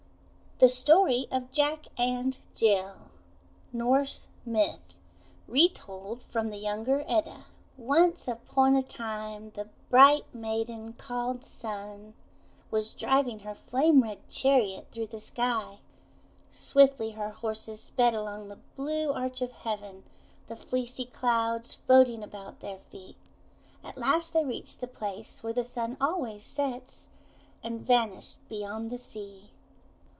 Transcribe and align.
THE 0.63 0.69
STORY 0.69 1.25
OF 1.31 1.51
JACK 1.51 1.87
AND 1.97 2.37
JILL 2.53 3.09
Norse 3.73 4.27
Myth 4.45 4.93
Retold 5.47 6.21
from 6.29 6.51
the 6.51 6.59
Younger 6.59 7.03
Edda 7.07 7.45
ONCE 7.77 8.27
upon 8.27 8.75
a 8.75 8.83
time, 8.83 9.49
the 9.55 9.69
bright 9.89 10.31
maiden, 10.35 10.93
called 10.93 11.43
Sun, 11.43 12.13
was 12.69 12.91
driving 12.93 13.39
her 13.39 13.55
flame 13.55 14.03
red 14.03 14.19
chariot 14.29 14.85
through 14.91 15.07
THE 15.07 15.19
STORY 15.19 15.47
OF 15.47 15.51
JACK 15.51 15.57
AND 15.57 15.79
JILL 16.53 16.73
253 16.73 16.85
the 16.85 16.91
sky. 16.91 16.91
Swiftly 16.91 17.11
her 17.19 17.31
horses 17.31 17.81
sped 17.83 18.13
along 18.13 18.49
the 18.49 18.59
blue 18.75 19.11
arch 19.11 19.41
of 19.41 19.51
heaven, 19.51 20.03
the 20.45 20.55
fleecy 20.55 21.05
clouds 21.05 21.73
floating 21.87 22.21
about 22.21 22.59
their 22.59 22.77
feet. 22.91 23.17
At 23.83 23.97
last 23.97 24.33
they 24.35 24.45
reached 24.45 24.79
the 24.79 24.85
place 24.85 25.41
where 25.41 25.53
the 25.53 25.63
Sun 25.63 25.97
always 25.99 26.45
sets, 26.45 27.09
and 27.63 27.81
vanished 27.81 28.47
beyond 28.47 28.91
the 28.91 28.99
sea. 28.99 29.49